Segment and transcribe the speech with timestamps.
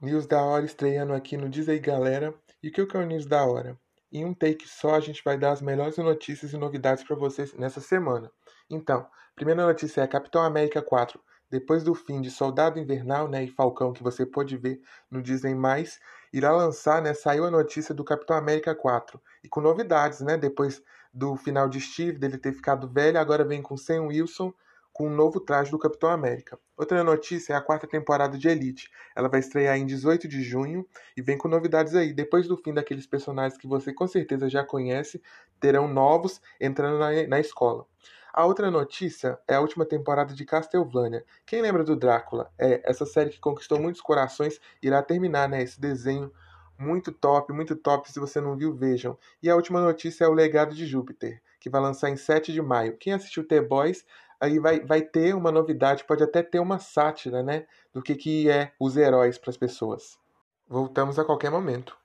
[0.00, 2.32] News da hora estreando aqui no aí Galera.
[2.62, 3.76] E o que é o News da hora?
[4.12, 7.52] Em um take só a gente vai dar as melhores notícias e novidades para vocês
[7.54, 8.30] nessa semana.
[8.70, 11.20] Então, primeira notícia é Capitão América 4.
[11.50, 14.80] Depois do fim de Soldado Invernal né, e Falcão, que você pode ver
[15.10, 15.56] no Disney+,
[16.32, 19.20] irá lançar, né, saiu a notícia do Capitão América 4.
[19.42, 20.80] E com novidades, né, depois
[21.12, 24.54] do final de Steve, dele ter ficado velho, agora vem com Sam Wilson,
[24.98, 26.58] com um novo traje do Capitão América.
[26.76, 28.90] Outra notícia é a quarta temporada de Elite.
[29.14, 30.84] Ela vai estrear em 18 de junho
[31.16, 32.12] e vem com novidades aí.
[32.12, 35.22] Depois do fim daqueles personagens que você com certeza já conhece,
[35.60, 37.86] terão novos entrando na, na escola.
[38.32, 41.24] A outra notícia é a última temporada de Castlevania.
[41.46, 42.50] Quem lembra do Drácula?
[42.58, 45.62] É, essa série que conquistou muitos corações irá terminar, né?
[45.62, 46.32] Esse desenho
[46.76, 48.10] muito top, muito top.
[48.10, 49.16] Se você não viu, vejam.
[49.40, 52.60] E a última notícia é o Legado de Júpiter, que vai lançar em 7 de
[52.60, 52.96] maio.
[52.96, 54.04] Quem assistiu The Boys
[54.40, 57.66] aí vai, vai ter uma novidade, pode até ter uma sátira, né?
[57.92, 60.18] Do que, que é os heróis para as pessoas.
[60.68, 61.96] Voltamos a qualquer momento.